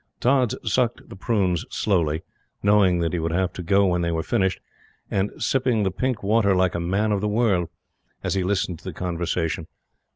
Tods 0.19 0.55
sucked 0.63 1.09
the 1.09 1.15
prunes 1.15 1.63
slowly, 1.69 2.23
knowing 2.63 2.97
that 3.01 3.13
he 3.13 3.19
would 3.19 3.31
have 3.31 3.53
to 3.53 3.61
go 3.61 3.85
when 3.85 4.01
they 4.01 4.09
were 4.09 4.23
finished, 4.23 4.59
and 5.11 5.29
sipped 5.37 5.65
the 5.67 5.93
pink 5.95 6.23
water 6.23 6.55
like 6.55 6.73
a 6.73 6.79
man 6.79 7.11
of 7.11 7.21
the 7.21 7.27
world, 7.27 7.69
as 8.23 8.33
he 8.33 8.43
listened 8.43 8.79
to 8.79 8.83
the 8.83 8.93
conversation. 8.93 9.67